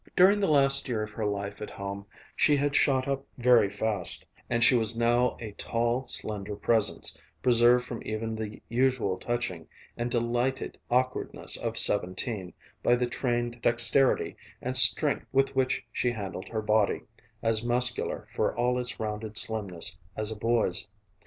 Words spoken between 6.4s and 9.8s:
presence, preserved from even the usual touching